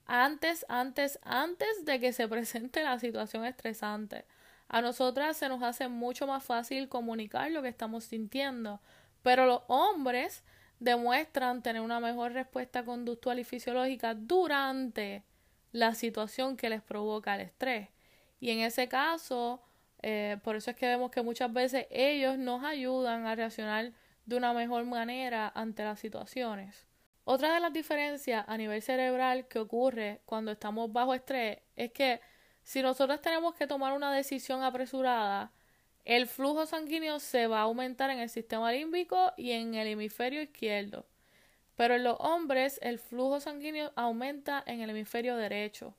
Antes, 0.04 0.66
antes, 0.68 1.18
antes 1.22 1.86
de 1.86 1.98
que 1.98 2.12
se 2.12 2.28
presente 2.28 2.84
la 2.84 2.98
situación 2.98 3.46
estresante. 3.46 4.26
A 4.68 4.82
nosotras 4.82 5.38
se 5.38 5.48
nos 5.48 5.62
hace 5.62 5.88
mucho 5.88 6.26
más 6.26 6.44
fácil 6.44 6.90
comunicar 6.90 7.50
lo 7.50 7.62
que 7.62 7.68
estamos 7.68 8.04
sintiendo, 8.04 8.82
pero 9.22 9.46
los 9.46 9.62
hombres 9.68 10.44
demuestran 10.80 11.62
tener 11.62 11.80
una 11.80 11.98
mejor 11.98 12.32
respuesta 12.32 12.84
conductual 12.84 13.38
y 13.38 13.44
fisiológica 13.44 14.12
durante 14.12 15.24
la 15.72 15.94
situación 15.94 16.58
que 16.58 16.68
les 16.68 16.82
provoca 16.82 17.36
el 17.36 17.40
estrés. 17.40 17.88
Y 18.38 18.50
en 18.50 18.60
ese 18.60 18.86
caso, 18.86 19.62
eh, 20.02 20.38
por 20.42 20.56
eso 20.56 20.70
es 20.70 20.76
que 20.76 20.86
vemos 20.86 21.10
que 21.10 21.22
muchas 21.22 21.52
veces 21.52 21.86
ellos 21.90 22.38
nos 22.38 22.64
ayudan 22.64 23.26
a 23.26 23.34
reaccionar 23.34 23.92
de 24.26 24.36
una 24.36 24.52
mejor 24.52 24.84
manera 24.84 25.50
ante 25.54 25.84
las 25.84 25.98
situaciones. 26.00 26.86
Otra 27.24 27.54
de 27.54 27.60
las 27.60 27.72
diferencias 27.72 28.44
a 28.48 28.56
nivel 28.56 28.82
cerebral 28.82 29.46
que 29.46 29.58
ocurre 29.58 30.20
cuando 30.24 30.52
estamos 30.52 30.92
bajo 30.92 31.14
estrés 31.14 31.58
es 31.76 31.92
que 31.92 32.20
si 32.62 32.82
nosotros 32.82 33.20
tenemos 33.20 33.54
que 33.54 33.66
tomar 33.66 33.92
una 33.92 34.12
decisión 34.12 34.62
apresurada, 34.62 35.52
el 36.04 36.26
flujo 36.26 36.66
sanguíneo 36.66 37.20
se 37.20 37.46
va 37.46 37.58
a 37.58 37.62
aumentar 37.62 38.10
en 38.10 38.20
el 38.20 38.28
sistema 38.28 38.72
límbico 38.72 39.32
y 39.36 39.52
en 39.52 39.74
el 39.74 39.88
hemisferio 39.88 40.42
izquierdo. 40.42 41.06
Pero 41.76 41.94
en 41.94 42.04
los 42.04 42.16
hombres 42.20 42.78
el 42.82 42.98
flujo 42.98 43.40
sanguíneo 43.40 43.92
aumenta 43.96 44.62
en 44.66 44.80
el 44.80 44.90
hemisferio 44.90 45.36
derecho. 45.36 45.94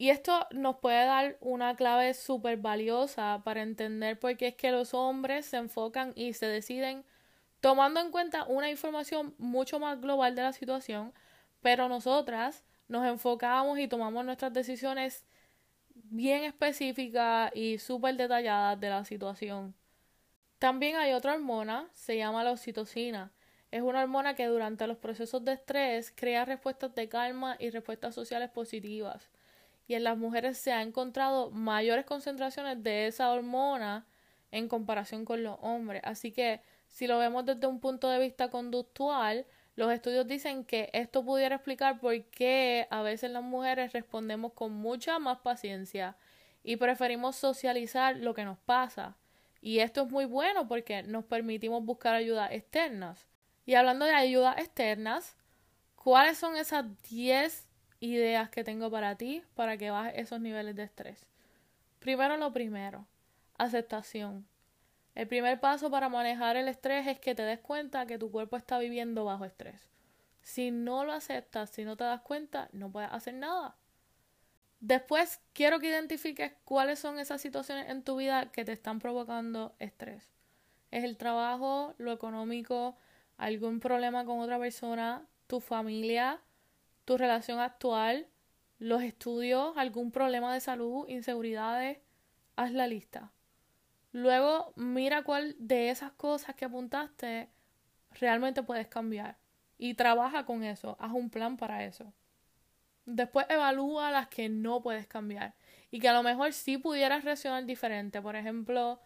Y 0.00 0.08
esto 0.08 0.46
nos 0.52 0.76
puede 0.76 1.04
dar 1.04 1.36
una 1.42 1.76
clave 1.76 2.14
súper 2.14 2.56
valiosa 2.56 3.42
para 3.44 3.60
entender 3.60 4.18
por 4.18 4.34
qué 4.38 4.46
es 4.46 4.54
que 4.54 4.72
los 4.72 4.94
hombres 4.94 5.44
se 5.44 5.58
enfocan 5.58 6.14
y 6.16 6.32
se 6.32 6.46
deciden 6.46 7.04
tomando 7.60 8.00
en 8.00 8.10
cuenta 8.10 8.44
una 8.44 8.70
información 8.70 9.34
mucho 9.36 9.78
más 9.78 10.00
global 10.00 10.34
de 10.34 10.40
la 10.40 10.54
situación, 10.54 11.12
pero 11.60 11.86
nosotras 11.90 12.64
nos 12.88 13.06
enfocamos 13.06 13.78
y 13.78 13.88
tomamos 13.88 14.24
nuestras 14.24 14.54
decisiones 14.54 15.26
bien 15.94 16.44
específicas 16.44 17.52
y 17.54 17.76
súper 17.76 18.16
detalladas 18.16 18.80
de 18.80 18.88
la 18.88 19.04
situación. 19.04 19.74
También 20.58 20.96
hay 20.96 21.12
otra 21.12 21.34
hormona, 21.34 21.90
se 21.92 22.16
llama 22.16 22.42
la 22.42 22.52
oxitocina. 22.52 23.32
Es 23.70 23.82
una 23.82 24.00
hormona 24.00 24.34
que 24.34 24.46
durante 24.46 24.86
los 24.86 24.96
procesos 24.96 25.44
de 25.44 25.52
estrés 25.52 26.10
crea 26.10 26.46
respuestas 26.46 26.94
de 26.94 27.10
calma 27.10 27.56
y 27.58 27.68
respuestas 27.68 28.14
sociales 28.14 28.48
positivas. 28.48 29.28
Y 29.90 29.94
en 29.94 30.04
las 30.04 30.16
mujeres 30.16 30.56
se 30.56 30.70
han 30.70 30.86
encontrado 30.86 31.50
mayores 31.50 32.04
concentraciones 32.04 32.80
de 32.80 33.08
esa 33.08 33.32
hormona 33.32 34.06
en 34.52 34.68
comparación 34.68 35.24
con 35.24 35.42
los 35.42 35.58
hombres. 35.62 36.00
Así 36.04 36.30
que 36.30 36.60
si 36.86 37.08
lo 37.08 37.18
vemos 37.18 37.44
desde 37.44 37.66
un 37.66 37.80
punto 37.80 38.08
de 38.08 38.20
vista 38.20 38.50
conductual, 38.50 39.46
los 39.74 39.92
estudios 39.92 40.28
dicen 40.28 40.64
que 40.64 40.90
esto 40.92 41.24
pudiera 41.24 41.56
explicar 41.56 41.98
por 41.98 42.24
qué 42.26 42.86
a 42.88 43.02
veces 43.02 43.32
las 43.32 43.42
mujeres 43.42 43.92
respondemos 43.92 44.52
con 44.52 44.70
mucha 44.70 45.18
más 45.18 45.38
paciencia 45.38 46.16
y 46.62 46.76
preferimos 46.76 47.34
socializar 47.34 48.16
lo 48.16 48.32
que 48.32 48.44
nos 48.44 48.58
pasa. 48.58 49.16
Y 49.60 49.80
esto 49.80 50.02
es 50.02 50.12
muy 50.12 50.24
bueno 50.24 50.68
porque 50.68 51.02
nos 51.02 51.24
permitimos 51.24 51.84
buscar 51.84 52.14
ayuda 52.14 52.46
externas. 52.54 53.26
Y 53.66 53.74
hablando 53.74 54.04
de 54.04 54.12
ayudas 54.12 54.56
externas, 54.58 55.36
¿cuáles 55.96 56.38
son 56.38 56.56
esas 56.56 56.84
10 57.10 57.66
ideas 58.00 58.50
que 58.50 58.64
tengo 58.64 58.90
para 58.90 59.16
ti 59.16 59.42
para 59.54 59.76
que 59.76 59.90
bajes 59.90 60.14
esos 60.16 60.40
niveles 60.40 60.74
de 60.74 60.84
estrés? 60.84 61.26
Primero 62.00 62.36
lo 62.36 62.52
primero, 62.52 63.06
aceptación. 63.58 64.46
El 65.14 65.28
primer 65.28 65.60
paso 65.60 65.90
para 65.90 66.08
manejar 66.08 66.56
el 66.56 66.68
estrés 66.68 67.06
es 67.06 67.20
que 67.20 67.34
te 67.34 67.42
des 67.42 67.60
cuenta 67.60 68.06
que 68.06 68.18
tu 68.18 68.30
cuerpo 68.30 68.56
está 68.56 68.78
viviendo 68.78 69.24
bajo 69.24 69.44
estrés. 69.44 69.90
Si 70.40 70.70
no 70.70 71.04
lo 71.04 71.12
aceptas, 71.12 71.70
si 71.70 71.84
no 71.84 71.96
te 71.96 72.04
das 72.04 72.22
cuenta, 72.22 72.68
no 72.72 72.90
puedes 72.90 73.12
hacer 73.12 73.34
nada. 73.34 73.76
Después 74.80 75.40
quiero 75.52 75.78
que 75.78 75.88
identifiques 75.88 76.54
cuáles 76.64 76.98
son 76.98 77.18
esas 77.18 77.42
situaciones 77.42 77.90
en 77.90 78.02
tu 78.02 78.16
vida 78.16 78.50
que 78.50 78.64
te 78.64 78.72
están 78.72 78.98
provocando 78.98 79.74
estrés. 79.78 80.30
¿Es 80.90 81.04
el 81.04 81.18
trabajo, 81.18 81.94
lo 81.98 82.12
económico, 82.12 82.96
algún 83.36 83.80
problema 83.80 84.24
con 84.24 84.40
otra 84.40 84.58
persona, 84.58 85.26
tu 85.46 85.60
familia, 85.60 86.40
tu 87.04 87.16
relación 87.16 87.58
actual, 87.60 88.28
los 88.78 89.02
estudios, 89.02 89.76
algún 89.76 90.10
problema 90.10 90.54
de 90.54 90.60
salud, 90.60 91.08
inseguridades? 91.08 91.98
Haz 92.56 92.72
la 92.72 92.86
lista. 92.86 93.32
Luego 94.12 94.72
mira 94.76 95.22
cuál 95.22 95.54
de 95.58 95.90
esas 95.90 96.12
cosas 96.12 96.54
que 96.54 96.64
apuntaste 96.64 97.48
realmente 98.12 98.62
puedes 98.62 98.88
cambiar 98.88 99.38
y 99.78 99.94
trabaja 99.94 100.44
con 100.44 100.64
eso, 100.64 100.96
haz 101.00 101.12
un 101.12 101.30
plan 101.30 101.56
para 101.56 101.84
eso. 101.84 102.12
Después 103.06 103.46
evalúa 103.48 104.10
las 104.10 104.28
que 104.28 104.48
no 104.48 104.82
puedes 104.82 105.06
cambiar 105.06 105.54
y 105.90 106.00
que 106.00 106.08
a 106.08 106.12
lo 106.12 106.22
mejor 106.22 106.52
sí 106.52 106.78
pudieras 106.78 107.24
reaccionar 107.24 107.64
diferente. 107.64 108.20
Por 108.20 108.36
ejemplo, 108.36 109.00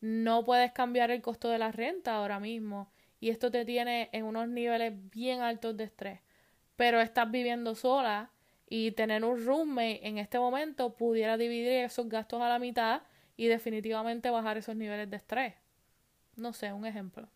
no 0.00 0.44
puedes 0.44 0.72
cambiar 0.72 1.10
el 1.10 1.22
costo 1.22 1.48
de 1.48 1.58
la 1.58 1.72
renta 1.72 2.16
ahora 2.16 2.40
mismo 2.40 2.90
y 3.20 3.30
esto 3.30 3.50
te 3.50 3.64
tiene 3.64 4.08
en 4.12 4.24
unos 4.24 4.48
niveles 4.48 4.92
bien 5.10 5.40
altos 5.40 5.76
de 5.76 5.84
estrés. 5.84 6.20
Pero 6.76 7.00
estás 7.00 7.30
viviendo 7.30 7.74
sola 7.74 8.30
y 8.68 8.92
tener 8.92 9.24
un 9.24 9.44
roommate 9.44 10.06
en 10.06 10.18
este 10.18 10.38
momento 10.38 10.94
pudiera 10.94 11.36
dividir 11.36 11.84
esos 11.84 12.08
gastos 12.08 12.40
a 12.42 12.48
la 12.48 12.58
mitad 12.58 13.02
y 13.36 13.46
definitivamente 13.46 14.30
bajar 14.30 14.58
esos 14.58 14.76
niveles 14.76 15.10
de 15.10 15.16
estrés. 15.16 15.54
No 16.36 16.52
sé, 16.52 16.72
un 16.72 16.86
ejemplo. 16.86 17.28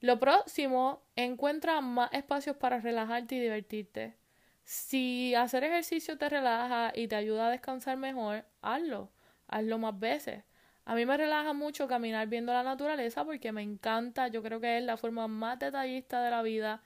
Lo 0.00 0.18
próximo, 0.18 1.02
encuentra 1.16 1.80
más 1.80 2.12
espacios 2.12 2.56
para 2.56 2.80
relajarte 2.80 3.36
y 3.36 3.40
divertirte. 3.40 4.16
Si 4.64 5.34
hacer 5.34 5.64
ejercicio 5.64 6.18
te 6.18 6.28
relaja 6.28 6.92
y 6.94 7.08
te 7.08 7.16
ayuda 7.16 7.48
a 7.48 7.50
descansar 7.50 7.96
mejor, 7.96 8.44
hazlo. 8.60 9.10
Hazlo 9.48 9.78
más 9.78 9.98
veces. 9.98 10.44
A 10.84 10.94
mí 10.94 11.06
me 11.06 11.16
relaja 11.16 11.52
mucho 11.52 11.86
caminar 11.86 12.26
viendo 12.26 12.52
la 12.52 12.62
naturaleza 12.62 13.24
porque 13.24 13.52
me 13.52 13.62
encanta. 13.62 14.28
Yo 14.28 14.42
creo 14.42 14.60
que 14.60 14.78
es 14.78 14.84
la 14.84 14.96
forma 14.96 15.28
más 15.28 15.58
detallista 15.58 16.22
de 16.22 16.30
la 16.30 16.42
vida 16.42 16.82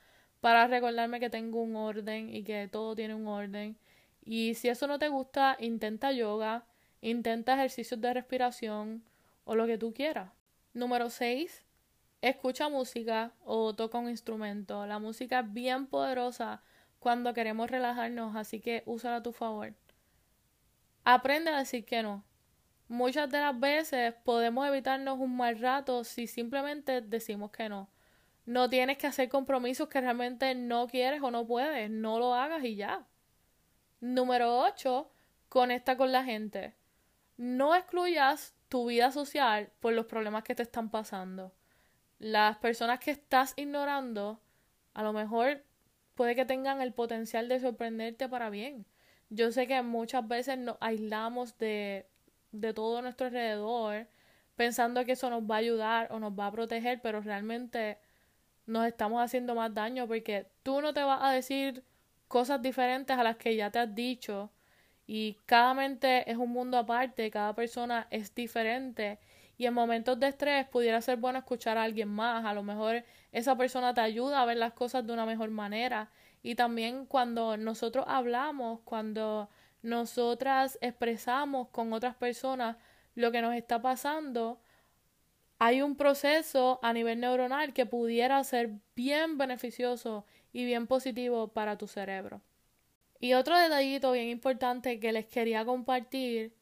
para 0.46 0.68
recordarme 0.68 1.18
que 1.18 1.28
tengo 1.28 1.60
un 1.60 1.74
orden 1.74 2.32
y 2.32 2.44
que 2.44 2.68
todo 2.68 2.94
tiene 2.94 3.16
un 3.16 3.26
orden. 3.26 3.76
Y 4.24 4.54
si 4.54 4.68
eso 4.68 4.86
no 4.86 4.96
te 4.96 5.08
gusta, 5.08 5.56
intenta 5.58 6.12
yoga, 6.12 6.64
intenta 7.00 7.54
ejercicios 7.54 8.00
de 8.00 8.14
respiración 8.14 9.02
o 9.44 9.56
lo 9.56 9.66
que 9.66 9.76
tú 9.76 9.92
quieras. 9.92 10.30
Número 10.72 11.10
6. 11.10 11.64
Escucha 12.22 12.68
música 12.68 13.32
o 13.44 13.74
toca 13.74 13.98
un 13.98 14.08
instrumento. 14.08 14.86
La 14.86 15.00
música 15.00 15.40
es 15.40 15.52
bien 15.52 15.88
poderosa 15.88 16.62
cuando 17.00 17.34
queremos 17.34 17.68
relajarnos, 17.68 18.36
así 18.36 18.60
que 18.60 18.84
úsala 18.86 19.16
a 19.16 19.22
tu 19.24 19.32
favor. 19.32 19.74
Aprende 21.02 21.50
a 21.50 21.58
decir 21.58 21.84
que 21.84 22.04
no. 22.04 22.22
Muchas 22.86 23.28
de 23.32 23.40
las 23.40 23.58
veces 23.58 24.14
podemos 24.22 24.64
evitarnos 24.68 25.18
un 25.18 25.36
mal 25.36 25.58
rato 25.58 26.04
si 26.04 26.28
simplemente 26.28 27.00
decimos 27.00 27.50
que 27.50 27.68
no. 27.68 27.88
No 28.46 28.70
tienes 28.70 28.96
que 28.96 29.08
hacer 29.08 29.28
compromisos 29.28 29.88
que 29.88 30.00
realmente 30.00 30.54
no 30.54 30.86
quieres 30.86 31.20
o 31.22 31.30
no 31.30 31.46
puedes. 31.46 31.90
No 31.90 32.18
lo 32.18 32.34
hagas 32.34 32.64
y 32.64 32.76
ya. 32.76 33.04
Número 34.00 34.60
8. 34.60 35.10
Conecta 35.48 35.96
con 35.96 36.12
la 36.12 36.24
gente. 36.24 36.74
No 37.36 37.74
excluyas 37.74 38.54
tu 38.68 38.86
vida 38.86 39.10
social 39.10 39.70
por 39.80 39.92
los 39.92 40.06
problemas 40.06 40.44
que 40.44 40.54
te 40.54 40.62
están 40.62 40.90
pasando. 40.90 41.52
Las 42.18 42.56
personas 42.58 43.00
que 43.00 43.10
estás 43.10 43.52
ignorando, 43.56 44.40
a 44.94 45.02
lo 45.02 45.12
mejor 45.12 45.62
puede 46.14 46.34
que 46.34 46.46
tengan 46.46 46.80
el 46.80 46.92
potencial 46.92 47.48
de 47.48 47.60
sorprenderte 47.60 48.28
para 48.28 48.48
bien. 48.48 48.86
Yo 49.28 49.50
sé 49.50 49.66
que 49.66 49.82
muchas 49.82 50.26
veces 50.26 50.56
nos 50.56 50.76
aislamos 50.80 51.58
de, 51.58 52.06
de 52.52 52.72
todo 52.72 53.02
nuestro 53.02 53.26
alrededor 53.26 54.06
pensando 54.54 55.04
que 55.04 55.12
eso 55.12 55.30
nos 55.30 55.42
va 55.42 55.56
a 55.56 55.58
ayudar 55.58 56.12
o 56.12 56.18
nos 56.18 56.32
va 56.32 56.46
a 56.46 56.52
proteger, 56.52 57.00
pero 57.02 57.20
realmente 57.20 57.98
nos 58.66 58.86
estamos 58.86 59.22
haciendo 59.22 59.54
más 59.54 59.72
daño 59.72 60.06
porque 60.06 60.46
tú 60.62 60.80
no 60.80 60.92
te 60.92 61.02
vas 61.02 61.22
a 61.22 61.30
decir 61.30 61.84
cosas 62.28 62.60
diferentes 62.60 63.16
a 63.16 63.22
las 63.22 63.36
que 63.36 63.56
ya 63.56 63.70
te 63.70 63.78
has 63.78 63.94
dicho. 63.94 64.50
Y 65.06 65.38
cada 65.46 65.72
mente 65.74 66.30
es 66.30 66.36
un 66.36 66.50
mundo 66.50 66.78
aparte, 66.78 67.30
cada 67.30 67.54
persona 67.54 68.08
es 68.10 68.34
diferente. 68.34 69.18
Y 69.56 69.66
en 69.66 69.74
momentos 69.74 70.18
de 70.18 70.28
estrés 70.28 70.66
pudiera 70.66 71.00
ser 71.00 71.16
bueno 71.16 71.38
escuchar 71.38 71.78
a 71.78 71.84
alguien 71.84 72.08
más, 72.08 72.44
a 72.44 72.52
lo 72.52 72.62
mejor 72.62 73.04
esa 73.32 73.56
persona 73.56 73.94
te 73.94 74.00
ayuda 74.00 74.42
a 74.42 74.44
ver 74.44 74.56
las 74.56 74.72
cosas 74.72 75.06
de 75.06 75.12
una 75.12 75.24
mejor 75.24 75.50
manera. 75.50 76.10
Y 76.42 76.56
también 76.56 77.06
cuando 77.06 77.56
nosotros 77.56 78.04
hablamos, 78.08 78.80
cuando 78.84 79.48
nosotras 79.82 80.78
expresamos 80.80 81.68
con 81.68 81.92
otras 81.92 82.16
personas 82.16 82.76
lo 83.14 83.32
que 83.32 83.40
nos 83.40 83.54
está 83.54 83.80
pasando, 83.80 84.60
hay 85.58 85.82
un 85.82 85.96
proceso 85.96 86.78
a 86.82 86.92
nivel 86.92 87.20
neuronal 87.20 87.72
que 87.72 87.86
pudiera 87.86 88.42
ser 88.44 88.70
bien 88.94 89.38
beneficioso 89.38 90.26
y 90.52 90.64
bien 90.64 90.86
positivo 90.86 91.48
para 91.48 91.78
tu 91.78 91.86
cerebro. 91.86 92.42
Y 93.20 93.32
otro 93.32 93.58
detallito 93.58 94.12
bien 94.12 94.28
importante 94.28 95.00
que 95.00 95.12
les 95.12 95.26
quería 95.26 95.64
compartir 95.64 96.54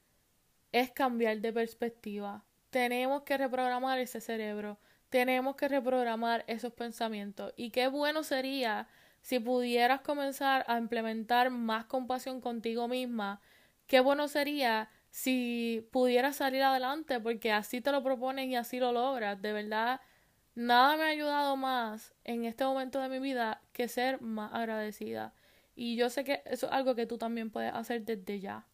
es 0.70 0.90
cambiar 0.90 1.40
de 1.40 1.52
perspectiva. 1.52 2.44
Tenemos 2.70 3.22
que 3.22 3.36
reprogramar 3.36 3.98
ese 3.98 4.20
cerebro, 4.20 4.78
tenemos 5.08 5.56
que 5.56 5.68
reprogramar 5.68 6.44
esos 6.46 6.72
pensamientos. 6.72 7.52
Y 7.56 7.70
qué 7.70 7.88
bueno 7.88 8.22
sería 8.22 8.88
si 9.22 9.38
pudieras 9.38 10.00
comenzar 10.02 10.64
a 10.68 10.78
implementar 10.78 11.50
más 11.50 11.86
compasión 11.86 12.40
contigo 12.40 12.88
misma. 12.88 13.40
Qué 13.86 14.00
bueno 14.00 14.28
sería 14.28 14.90
si 15.14 15.86
pudieras 15.92 16.34
salir 16.34 16.60
adelante, 16.64 17.20
porque 17.20 17.52
así 17.52 17.80
te 17.80 17.92
lo 17.92 18.02
propones 18.02 18.48
y 18.48 18.56
así 18.56 18.80
lo 18.80 18.90
logras. 18.90 19.40
De 19.40 19.52
verdad, 19.52 20.00
nada 20.56 20.96
me 20.96 21.04
ha 21.04 21.06
ayudado 21.06 21.56
más 21.56 22.12
en 22.24 22.44
este 22.44 22.64
momento 22.64 23.00
de 23.00 23.08
mi 23.08 23.20
vida 23.20 23.62
que 23.72 23.86
ser 23.86 24.20
más 24.20 24.52
agradecida. 24.52 25.32
Y 25.76 25.94
yo 25.94 26.10
sé 26.10 26.24
que 26.24 26.42
eso 26.46 26.66
es 26.66 26.72
algo 26.72 26.96
que 26.96 27.06
tú 27.06 27.16
también 27.16 27.50
puedes 27.52 27.72
hacer 27.72 28.04
desde 28.04 28.40
ya. 28.40 28.66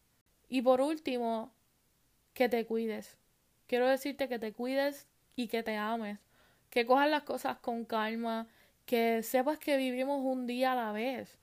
Y 0.49 0.63
por 0.63 0.81
último, 0.81 1.53
que 2.33 2.49
te 2.49 2.65
cuides. 2.65 3.19
Quiero 3.67 3.87
decirte 3.87 4.27
que 4.27 4.39
te 4.39 4.51
cuides 4.51 5.05
y 5.35 5.47
que 5.47 5.61
te 5.61 5.77
ames. 5.77 6.17
Que 6.71 6.87
cojas 6.87 7.07
las 7.07 7.21
cosas 7.21 7.59
con 7.59 7.85
calma. 7.85 8.47
Que 8.87 9.21
sepas 9.21 9.59
que 9.59 9.77
vivimos 9.77 10.21
un 10.23 10.47
día 10.47 10.71
a 10.71 10.75
la 10.75 10.91
vez. 10.91 11.37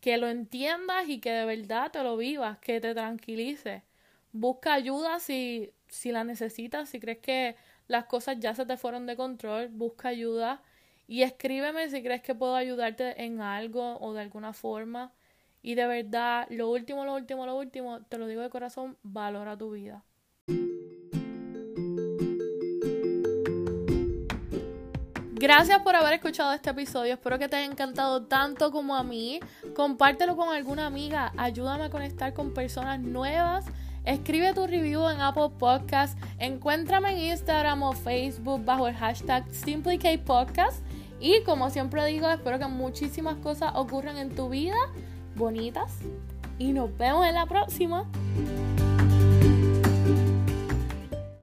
Que 0.00 0.16
lo 0.16 0.26
entiendas 0.26 1.08
y 1.08 1.20
que 1.20 1.30
de 1.30 1.44
verdad 1.44 1.92
te 1.92 2.02
lo 2.02 2.16
vivas. 2.16 2.58
Que 2.58 2.80
te 2.80 2.92
tranquilices. 2.92 3.84
Busca 4.32 4.74
ayuda 4.74 5.20
si, 5.20 5.72
si 5.88 6.10
la 6.10 6.24
necesitas. 6.24 6.88
Si 6.88 6.98
crees 6.98 7.18
que 7.18 7.56
las 7.86 8.06
cosas 8.06 8.38
ya 8.40 8.54
se 8.54 8.66
te 8.66 8.76
fueron 8.76 9.06
de 9.06 9.16
control. 9.16 9.68
Busca 9.68 10.08
ayuda 10.08 10.62
y 11.06 11.22
escríbeme 11.22 11.90
si 11.90 12.02
crees 12.02 12.22
que 12.22 12.34
puedo 12.34 12.56
ayudarte 12.56 13.22
en 13.24 13.40
algo 13.40 13.98
o 14.00 14.14
de 14.14 14.22
alguna 14.22 14.52
forma. 14.52 15.12
Y 15.60 15.74
de 15.74 15.86
verdad, 15.86 16.46
lo 16.50 16.70
último, 16.70 17.04
lo 17.04 17.14
último, 17.14 17.46
lo 17.46 17.56
último, 17.56 18.02
te 18.02 18.18
lo 18.18 18.26
digo 18.26 18.42
de 18.42 18.50
corazón, 18.50 18.96
valora 19.02 19.56
tu 19.56 19.70
vida. 19.70 20.02
Gracias 25.34 25.82
por 25.82 25.96
haber 25.96 26.14
escuchado 26.14 26.52
este 26.52 26.70
episodio. 26.70 27.14
Espero 27.14 27.36
que 27.36 27.48
te 27.48 27.56
haya 27.56 27.66
encantado 27.66 28.26
tanto 28.26 28.70
como 28.70 28.94
a 28.94 29.02
mí. 29.02 29.40
Compártelo 29.74 30.36
con 30.36 30.48
alguna 30.50 30.86
amiga. 30.86 31.32
Ayúdame 31.36 31.84
a 31.84 31.90
conectar 31.90 32.32
con 32.32 32.54
personas 32.54 33.00
nuevas. 33.00 33.66
Escribe 34.04 34.52
tu 34.54 34.66
review 34.66 35.08
en 35.08 35.20
Apple 35.20 35.50
Podcasts. 35.58 36.16
Encuéntrame 36.38 37.12
en 37.12 37.32
Instagram 37.32 37.82
o 37.82 37.92
Facebook 37.92 38.64
bajo 38.64 38.88
el 38.88 38.94
hashtag 38.94 39.44
SimplyKPodcast. 39.52 40.82
Y 41.20 41.42
como 41.44 41.70
siempre 41.70 42.04
digo, 42.06 42.28
espero 42.28 42.58
que 42.58 42.66
muchísimas 42.66 43.36
cosas 43.36 43.72
ocurran 43.76 44.18
en 44.18 44.34
tu 44.34 44.48
vida 44.48 44.76
bonitas. 45.36 45.98
Y 46.58 46.72
nos 46.72 46.96
vemos 46.96 47.26
en 47.26 47.34
la 47.34 47.46
próxima. 47.46 48.04